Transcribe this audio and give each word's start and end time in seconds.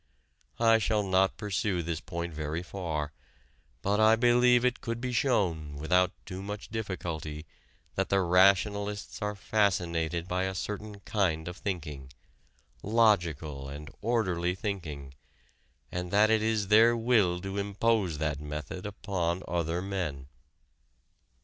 I 0.59 0.79
shall 0.79 1.03
not 1.03 1.37
pursue 1.37 1.83
this 1.83 1.99
point 2.01 2.33
very 2.33 2.63
far, 2.63 3.11
but 3.83 3.99
I 3.99 4.15
believe 4.15 4.65
it 4.65 4.81
could 4.81 4.99
be 4.99 5.11
shown 5.11 5.75
without 5.75 6.11
too 6.25 6.41
much 6.41 6.69
difficulty 6.69 7.45
that 7.93 8.09
the 8.09 8.21
rationalists 8.21 9.21
are 9.21 9.35
fascinated 9.35 10.27
by 10.27 10.45
a 10.45 10.55
certain 10.55 11.01
kind 11.01 11.47
of 11.47 11.57
thinking 11.57 12.11
logical 12.81 13.69
and 13.69 13.91
orderly 14.01 14.55
thinking 14.55 15.13
and 15.91 16.09
that 16.09 16.31
it 16.31 16.41
is 16.41 16.69
their 16.69 16.97
will 16.97 17.39
to 17.41 17.59
impose 17.59 18.17
that 18.17 18.39
method 18.41 18.87
upon 18.87 19.43
other 19.47 19.83
men. 19.83 20.25